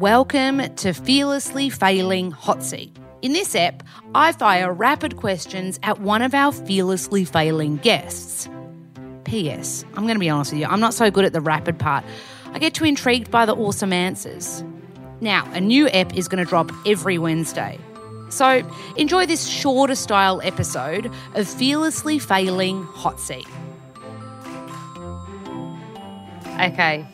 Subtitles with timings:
[0.00, 2.96] Welcome to Fearlessly Failing Hot Seat.
[3.20, 3.82] In this app,
[4.14, 8.48] I fire rapid questions at one of our fearlessly failing guests.
[9.24, 9.84] P.S.
[9.90, 12.04] I'm going to be honest with you, I'm not so good at the rapid part.
[12.52, 14.64] I get too intrigued by the awesome answers.
[15.20, 17.78] Now, a new app is going to drop every Wednesday.
[18.30, 18.66] So
[18.96, 23.46] enjoy this shorter style episode of Fearlessly Failing Hot Seat.
[26.58, 27.06] Okay,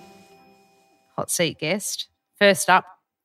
[1.16, 2.08] hot seat guest.
[2.38, 2.84] First up,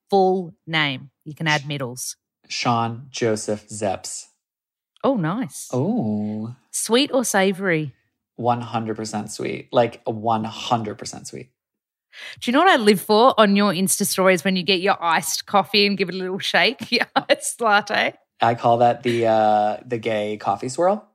[0.10, 1.12] full name.
[1.26, 2.16] You can add middles.
[2.48, 4.26] Sean Joseph Szeps.
[5.04, 5.68] Oh, nice.
[5.74, 7.94] Oh, Sweet or savory?
[8.40, 9.70] 100% sweet.
[9.72, 11.50] Like 100% sweet.
[12.40, 15.02] Do you know what I live for on your Insta stories when you get your
[15.02, 16.92] iced coffee and give it a little shake?
[16.92, 18.16] Your iced latte.
[18.42, 21.08] I call that the uh the gay coffee swirl.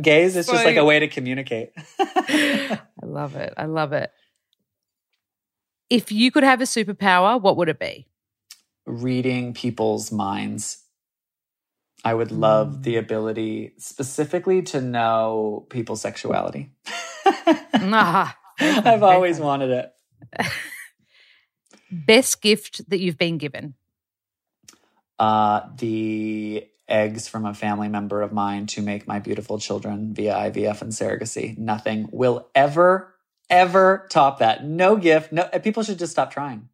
[0.00, 1.70] Gays is just like a way to communicate.
[2.00, 3.54] I love it.
[3.56, 4.10] I love it.
[5.90, 8.06] If you could have a superpower, what would it be?
[8.86, 10.82] Reading people's minds.
[12.04, 16.70] I would love the ability specifically to know people's sexuality.
[17.76, 19.92] Ah, I've always wanted it.
[21.90, 23.74] best gift that you've been given.
[25.18, 30.34] Uh, the eggs from a family member of mine to make my beautiful children via
[30.34, 31.56] IVF and surrogacy.
[31.56, 33.13] Nothing will ever,
[33.50, 34.64] ever top that.
[34.64, 35.32] No gift.
[35.32, 36.68] No, people should just stop trying.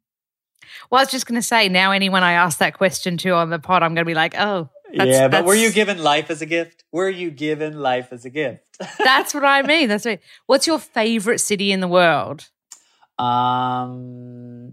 [0.90, 3.50] Well, I was just going to say, now anyone I ask that question to on
[3.50, 6.30] the pod, I'm going to be like, oh, that's, yeah, but were you given life
[6.30, 6.84] as a gift?
[6.92, 8.78] Were you given life as a gift?
[8.98, 9.88] That's what I mean.
[9.88, 10.20] That's right.
[10.46, 12.48] What's your favorite city in the world?
[13.20, 14.72] um,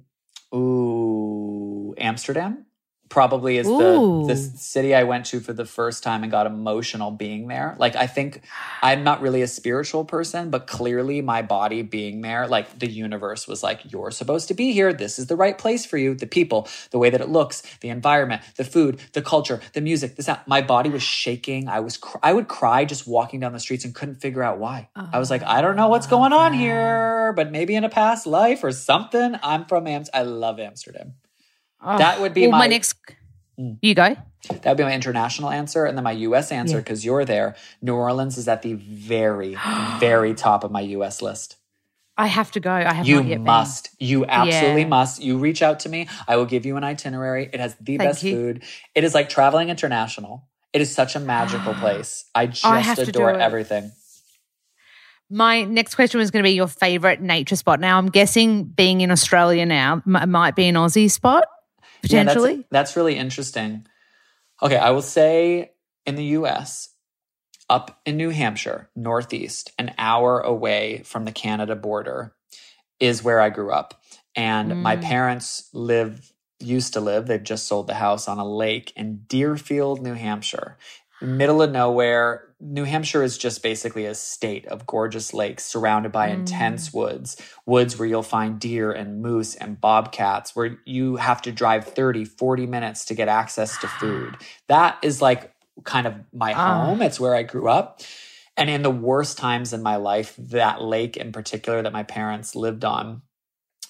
[0.56, 2.66] ooh, Amsterdam
[3.09, 4.23] probably is Ooh.
[4.25, 7.75] the the city I went to for the first time and got emotional being there.
[7.80, 8.41] Like I think
[8.81, 13.47] I'm not really a spiritual person, but clearly my body being there, like the universe
[13.47, 14.94] was like, you're supposed to be here.
[14.94, 16.16] This is the right place for you.
[16.16, 20.16] The people, the way that it looks, the environment, the food, the culture, the music,
[20.16, 20.41] the sound.
[20.45, 21.67] My body was shaking.
[21.67, 24.59] I was, cr- I would cry just walking down the streets and couldn't figure out
[24.59, 24.90] why.
[25.13, 28.28] I was like, I don't know what's going on here, but maybe in a past
[28.28, 29.35] life or something.
[29.41, 30.03] I'm from Am.
[30.13, 31.13] I love Amsterdam.
[31.82, 32.96] Oh, That would be well, my, my- next.
[33.60, 33.78] Mm.
[33.82, 34.16] You go.
[34.50, 35.86] That would be my international answer.
[35.86, 36.82] And then my US answer, Yeah.
[36.82, 39.58] because you're there, New Orleans is at the very,
[40.00, 41.58] very top of my US list.
[42.20, 42.72] I have to go.
[42.72, 43.90] I have You not yet must.
[44.00, 44.88] You absolutely Yeah.
[44.88, 45.22] must.
[45.22, 46.08] You reach out to me.
[46.28, 47.50] I will give you an itinerary.
[47.54, 48.36] It has the Thank best you.
[48.36, 48.64] food.
[48.96, 50.48] It is like traveling international.
[50.74, 52.26] It is such a magical place.
[52.34, 53.92] I just I have to do adore everything.
[55.30, 57.80] My next question was going to be your favorite nature spot.
[57.82, 61.46] Now, I'm guessing being in Australia now m- might be an Aussie spot
[62.12, 62.35] Yeah, that's-
[62.72, 63.85] that's, really interesting.
[64.62, 65.72] Okay, I will say
[66.06, 66.90] in the US,
[67.69, 72.34] up in New Hampshire, Northeast, an hour away from the Canada border,
[73.00, 74.01] is where I grew up.
[74.35, 75.01] And my Mm.
[75.03, 80.01] parents live, used to live, they've just sold the house on a lake in Deerfield,
[80.01, 80.78] New Hampshire.
[81.22, 82.47] Middle of nowhere.
[82.59, 86.34] New Hampshire is just basically a state of gorgeous lakes surrounded by Mm.
[86.40, 87.38] intense woods
[87.68, 92.25] woods where you'll find deer and moose and bobcats where you have to drive 30
[92.25, 95.53] 40 minutes to get access to food that is like
[95.84, 96.85] kind of my Ah.
[96.85, 98.01] home it's where i grew up
[98.56, 102.56] and in the worst times in my life that lake in particular that my parents
[102.56, 103.22] lived on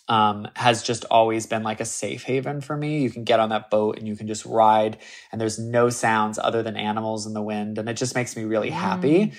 [0.07, 3.01] um, has just always been like a safe haven for me.
[3.01, 4.97] You can get on that boat and you can just ride,
[5.31, 8.43] and there's no sounds other than animals in the wind, and it just makes me
[8.43, 9.33] really happy.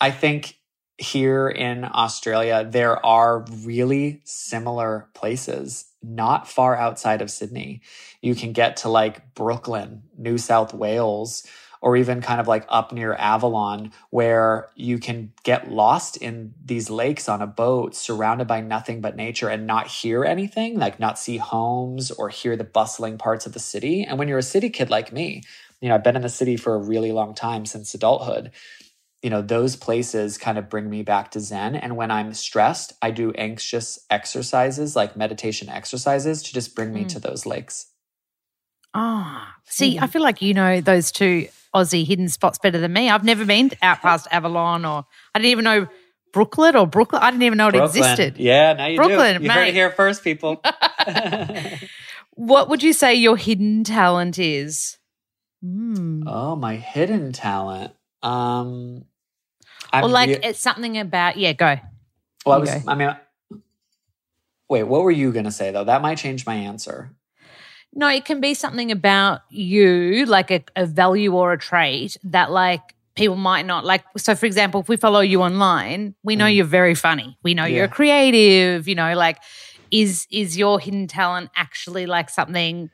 [0.00, 0.58] I think
[0.96, 7.80] here in Australia, there are really similar places not far outside of Sydney.
[8.20, 11.46] You can get to like Brooklyn, New South Wales,
[11.84, 16.88] or even kind of like up near Avalon, where you can get lost in these
[16.88, 21.18] lakes on a boat surrounded by nothing but nature and not hear anything, like not
[21.18, 24.02] see homes or hear the bustling parts of the city.
[24.02, 25.42] And when you're a city kid like me,
[25.82, 28.50] you know, I've been in the city for a really long time since adulthood.
[29.22, 31.74] You know, those places kind of bring me back to Zen.
[31.76, 37.04] And when I'm stressed, I do anxious exercises like meditation exercises to just bring me
[37.04, 37.08] Mm.
[37.10, 37.88] to those lakes.
[38.94, 40.04] Ah, see, Mm-hmm.
[40.04, 43.10] I feel like you know those two Aussie hidden spots better than me.
[43.10, 45.04] I've never been out past Avalon, or
[45.34, 45.88] I didn't even know
[46.32, 47.22] Brooklyn or Brooklyn.
[47.22, 48.36] I didn't even know it existed.
[48.38, 49.44] Yeah, now you Brooklyn, do.
[49.44, 50.62] You heard it here first, people.
[52.34, 54.98] What would you say your hidden talent is?
[55.62, 56.24] Hmm.
[56.26, 57.92] oh, my hidden talent.
[58.22, 59.04] Um,
[59.92, 61.52] I'm or like rea- it's something about yeah.
[61.52, 61.78] Go.
[62.44, 62.70] well, I was.
[62.70, 62.82] go.
[62.88, 63.16] I mean,
[64.68, 64.82] wait.
[64.82, 65.84] What were you gonna say though?
[65.84, 67.14] That might change my answer.
[67.94, 72.50] No, it can be something about you, like a, a value or a trait that
[72.50, 72.80] like
[73.14, 74.02] people might not like.
[74.16, 76.56] So, for example, if we follow you online, we know Mm.
[76.56, 77.38] you're very funny.
[77.44, 77.76] We know Yeah.
[77.78, 78.88] you're creative.
[78.88, 79.38] You know, like
[79.92, 82.90] is is your hidden talent actually like something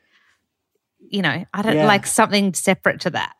[1.09, 1.87] you know, I don't Yeah.
[1.87, 3.35] like something separate to that.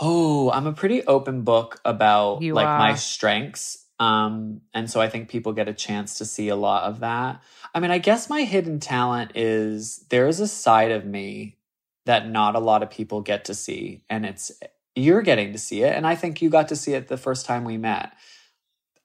[0.00, 3.84] Oh, I'm a pretty open book about You like my strengths.
[3.98, 7.42] Um, and so I think people get a chance to see a lot of that.
[7.74, 11.56] I mean, I guess my hidden talent is there's a side of me
[12.06, 14.02] that not a lot of people get to see.
[14.08, 14.52] And it's
[14.94, 15.94] you're getting to see it.
[15.94, 18.12] And I think you got to see it the first time we met.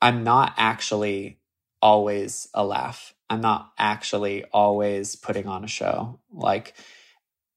[0.02, 1.40] I'm not actually
[1.82, 3.14] always a laugh.
[3.30, 6.20] I'm not actually always putting on a show.
[6.32, 6.74] Like,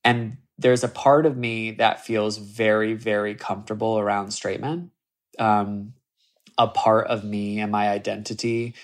[0.05, 4.91] and there's a part of me that feels very, very comfortable around straight men.
[5.39, 5.93] Um,
[6.59, 8.75] a part of me and my identity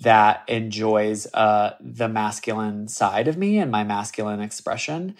[0.00, 5.16] that enjoys uh, the masculine side of me and my masculine expression.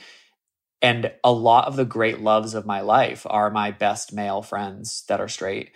[0.83, 5.05] And a lot of the great loves of my life are my best male friends
[5.09, 5.71] that are straight.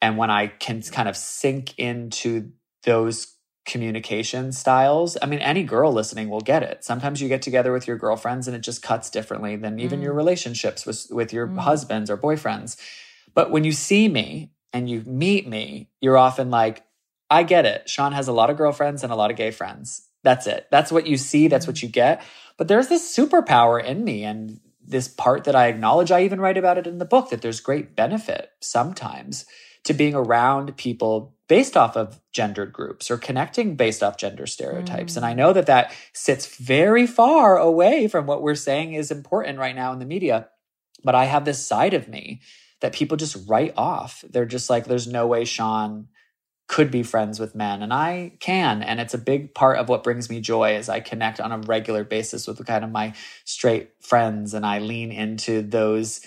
[0.00, 2.52] And when I can kind of sink into
[2.84, 6.84] those communication styles, I mean, any girl listening will get it.
[6.84, 10.04] Sometimes you get together with your girlfriends and it just cuts differently than even Mm.
[10.04, 11.58] your relationships with, with your Mm.
[11.58, 12.76] husbands or boyfriends.
[13.34, 16.84] But when you see me and you meet me, you're often like,
[17.30, 17.88] I get it.
[17.88, 20.08] Sean has a lot of girlfriends and a lot of gay friends.
[20.22, 20.66] That's it.
[20.70, 21.48] That's what you see.
[21.48, 22.22] That's what you get.
[22.56, 26.10] But there's this superpower in me and this part that I acknowledge.
[26.10, 29.46] I even write about it in the book that there's great benefit sometimes
[29.84, 35.14] to being around people based off of gendered groups or connecting based off gender stereotypes.
[35.14, 35.16] Mm.
[35.18, 39.58] And I know that that sits very far away from what we're saying is important
[39.58, 40.48] right now in the media.
[41.04, 42.40] But I have this side of me
[42.82, 44.24] that people just write off.
[44.28, 46.08] They're just like, there's no way Sean
[46.68, 50.02] could be friends with men and I can and it's a big part of what
[50.02, 53.12] brings me joy is I connect on a regular basis with kind of my
[53.44, 56.22] straight friends and I lean into those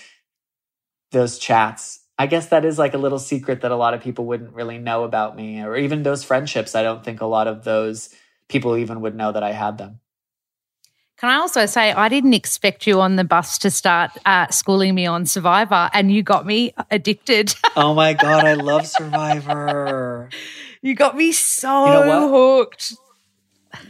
[1.10, 2.00] those chats.
[2.18, 4.78] I guess that is like a little secret that a lot of people wouldn't really
[4.78, 6.74] know about me or even those friendships.
[6.76, 8.14] I don't think a lot of those
[8.48, 10.00] people even would know that I had them.
[11.18, 14.94] Can I also say I didn't expect you on the bus to start uh, schooling
[14.94, 17.54] me on Survivor, and you got me addicted.
[17.78, 20.30] Oh my god, I love Survivor.
[20.80, 22.94] you got me so You know hooked.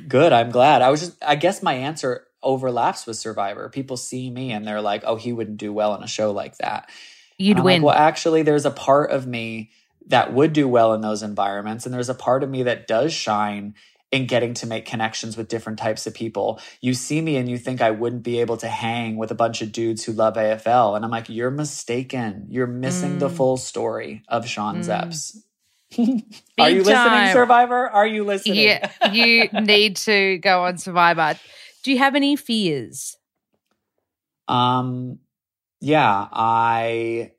[0.09, 0.33] Good.
[0.33, 0.83] I'm glad.
[0.83, 3.69] I was just, I guess my answer overlaps with Survivor.
[3.69, 6.57] People see me and they're like, oh, he wouldn't do well in a show like
[6.59, 6.91] that.
[7.39, 7.83] You'd win.
[7.83, 9.71] Like, well, actually, there's a part of me
[10.09, 11.87] that would do well in those environments.
[11.87, 13.75] And there's a part of me that does shine
[14.17, 16.61] in getting to make connections with different types of people.
[16.81, 19.63] You see me and you think I wouldn't be able to hang with a bunch
[19.63, 20.97] of dudes who love AFL.
[20.97, 22.47] And I'm like, you're mistaken.
[22.51, 23.37] You're missing the Mm.
[23.37, 24.87] full story of Sean Mm.
[24.89, 25.37] Szeps.
[26.59, 27.33] Are you Big listening.
[27.33, 27.89] Survivor?
[27.89, 28.57] Are you listening?
[28.57, 31.39] yeah, you need to go on Survivor.
[31.85, 33.17] Do you have any fears?
[34.49, 35.19] Um,
[35.81, 37.33] yeah, I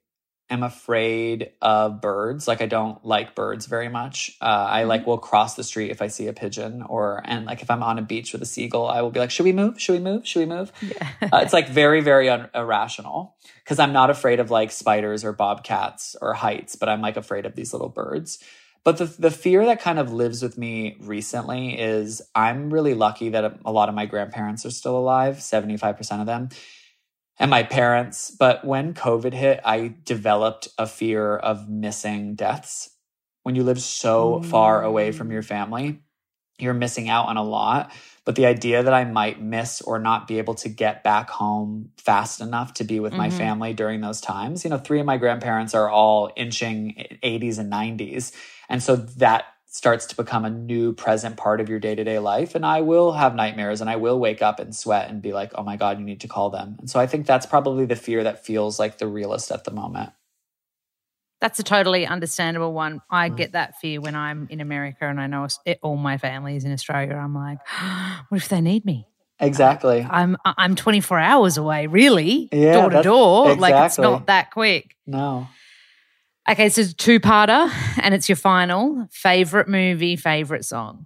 [0.50, 2.48] am afraid of birds.
[2.48, 4.38] Like I don't like birds very much.
[4.42, 7.62] Uh, I like will cross the street if I see a pigeon, or and like
[7.62, 9.80] if I'm on a beach with a seagull, I will be like, "Should we move?
[9.80, 10.28] Should we move?
[10.28, 11.30] Should we move?" Yeah.
[11.34, 15.34] Uh, it's like very, very un- irrational because I'm not afraid of like spiders or
[15.34, 18.40] bobcats or heights, but I'm like afraid of these little birds.
[18.84, 23.30] But the the fear that kind of lives with me recently is I'm really lucky
[23.30, 26.50] that a, a lot of my grandparents are still alive, 75% of them,
[27.40, 28.32] and my parents.
[28.32, 32.90] But when COVID hit, I developed a fear of missing deaths.
[33.44, 36.00] When you live so far away from your family,
[36.60, 37.92] you're missing out on a lot.
[38.26, 41.92] But the idea that I might miss or not be able to get back home
[41.98, 43.34] fast enough to be with my Mhm.
[43.34, 47.70] family during those times, you know, three of my grandparents are all inching 80s and
[47.70, 48.32] 90s.
[48.68, 52.20] And so that starts to become a new present part of your day to day
[52.20, 52.56] life.
[52.56, 55.52] And I will have nightmares and I will wake up and sweat and be like,
[55.56, 56.78] oh my God, you need to call them.
[56.80, 59.72] And so I think that's probably the fear that feels like the realest at the
[59.72, 60.12] moment.
[61.40, 63.02] That's a totally understandable one.
[63.12, 63.38] I Mm.
[63.38, 66.66] get that fear when I'm in America and I know it, all my family is
[66.66, 67.14] in Australia.
[67.16, 67.60] I'm like,
[68.30, 69.08] what if they need me?
[69.40, 70.08] Exactly.
[70.10, 73.54] I'm I'm 24 hours away, really, Yeah, door to door.
[73.56, 74.96] Like it's not that quick.
[75.06, 75.48] No.
[76.50, 77.70] Okay, so two parter,
[78.02, 81.06] and it's your final favorite movie, favorite song.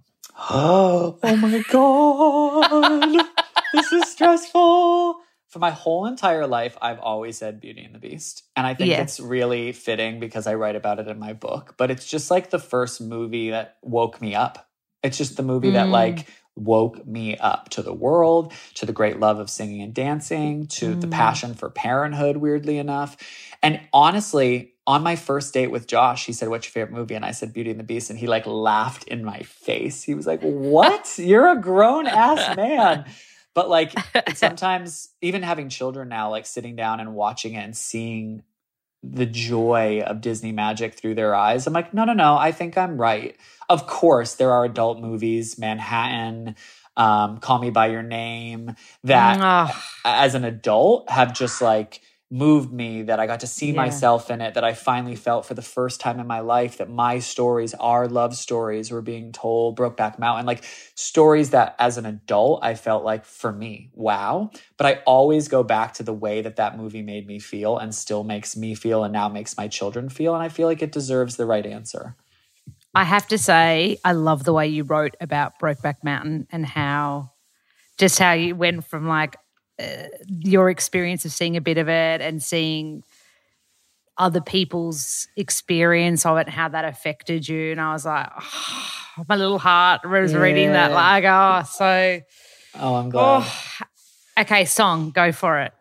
[0.50, 3.26] Oh, oh my god.
[3.72, 5.16] this is stressful.
[5.48, 8.44] For my whole entire life, I've always said Beauty and the Beast.
[8.56, 9.02] And I think Yeah.
[9.02, 11.74] it's really fitting because I write about it in my book.
[11.76, 14.70] But it's just like the first movie that woke me up.
[15.02, 15.92] It's just the movie that Mm.
[15.92, 20.66] like woke me up to the world, to the great love of singing and dancing,
[20.68, 21.10] to the Mm.
[21.10, 23.16] passion for parenthood, weirdly enough.
[23.62, 27.14] And honestly, on my first date with Josh, he said, What's your favorite movie?
[27.14, 28.10] And I said, Beauty and the Beast.
[28.10, 30.02] And he like laughed in my face.
[30.02, 31.18] He was like, What?
[31.18, 33.04] You're a grown ass man.
[33.54, 33.92] But like
[34.34, 38.42] sometimes, even having children now, like sitting down and watching it and seeing
[39.02, 41.66] the joy of Disney magic through their eyes.
[41.66, 43.36] I'm like, no, no, no, I think I'm right.
[43.68, 46.54] Of course, there are adult movies, Manhattan,
[46.96, 49.74] um, Call Me By Your Name, that
[50.04, 52.00] as an adult have just like
[52.32, 53.76] moved me that I got to see Yeah.
[53.76, 56.88] myself in it, that I finally felt for the first time in my life that
[56.88, 62.06] my stories our love stories were being told, Brokeback Mountain, like stories that as an
[62.06, 64.50] adult I felt like for me, wow.
[64.78, 67.94] But I always go back to the way that that movie made me feel and
[67.94, 70.34] still makes me feel and now makes my children feel.
[70.34, 72.16] And I feel like it deserves the right answer.
[72.94, 77.32] I have to say, I love the way you wrote about Brokeback Mountain and how
[77.98, 79.36] just how you went from like
[79.82, 83.02] uh, your experience of seeing a bit of it and seeing
[84.18, 87.72] other people's experience of it, and how that affected you.
[87.72, 92.20] And I was like, oh, my little heart was reading that, like, oh, so.
[92.74, 93.42] Oh, I'm glad.
[93.44, 93.86] Oh,
[94.40, 95.72] okay, song, go for it.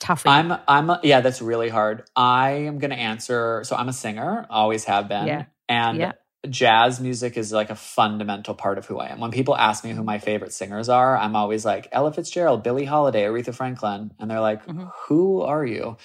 [0.00, 0.28] Toughie.
[0.28, 2.04] I'm I'm a, yeah, that's really hard.
[2.14, 5.26] I am going to answer so I'm a singer, always have been.
[5.26, 5.44] Yeah.
[5.68, 6.12] And Yeah.
[6.48, 9.20] Jazz music is like a fundamental part of who I am.
[9.20, 12.84] When people ask me who my favorite singers are, I'm always like Ella Fitzgerald, Billie
[12.84, 14.90] Holiday, Aretha Franklin, and they're like, Mhm.
[15.06, 15.96] "Who are you?"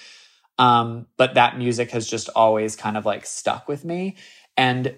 [0.57, 4.15] Um, but that music has just always kind of like stuck with me
[4.55, 4.95] and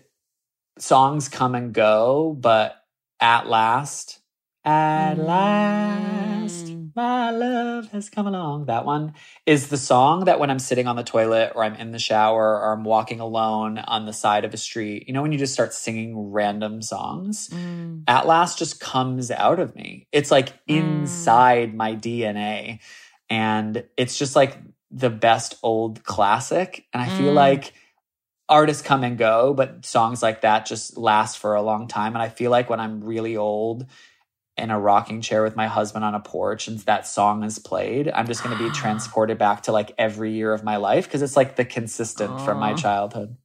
[0.78, 2.76] songs come and go, but
[3.22, 4.20] at last,
[4.66, 6.92] at last, Mm.
[6.96, 8.66] my love has come along.
[8.66, 9.14] That one
[9.46, 12.60] is the song that when I'm sitting on the toilet or I'm in the shower
[12.60, 15.54] or I'm walking alone on the side of a street, you know, when you just
[15.54, 18.04] start singing random songs, Mm.
[18.08, 20.08] at last just comes out of me.
[20.12, 20.78] It's like Mm.
[21.04, 22.80] inside my DNA.
[23.30, 24.58] And it's just like
[24.92, 26.86] the best old classic.
[26.94, 27.36] And I feel Mm.
[27.36, 27.74] like
[28.48, 32.14] artists come and go, but songs like that just last for a long time.
[32.14, 33.88] And I feel like when I'm really old
[34.58, 38.10] in a rocking chair with my husband on a porch and that song is played,
[38.10, 41.22] I'm just going to be transported back to like every year of my life because
[41.22, 43.36] it's like the consistent from my childhood.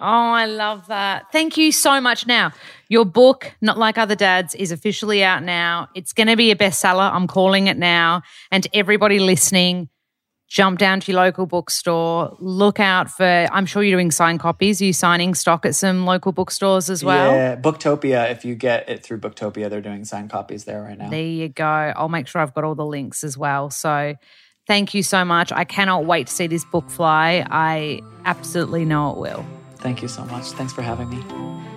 [0.00, 1.30] Oh, I love that.
[1.30, 2.26] Thank you so much.
[2.26, 2.52] Now,
[2.88, 5.88] your book, Not Like Other Dads, is officially out now.
[5.94, 7.12] It's going to be a bestseller.
[7.12, 8.22] I'm calling it now.
[8.50, 9.88] And to everybody listening,
[10.48, 12.36] jump down to your local bookstore.
[12.38, 14.80] Look out for, I'm sure you're doing signed copies.
[14.80, 17.32] Are you signing stock at some local bookstores as well?
[17.32, 18.30] Yeah, Booktopia.
[18.30, 21.08] If you get it through Booktopia, they're doing signed copies there right now.
[21.08, 21.64] There you go.
[21.64, 23.70] I'll make sure I've got all the links as well.
[23.70, 24.14] So
[24.66, 25.50] thank you so much.
[25.52, 27.46] I cannot wait to see this book fly.
[27.50, 29.44] I absolutely know it will.
[29.76, 30.46] Thank you so much.
[30.52, 31.73] Thanks for having me.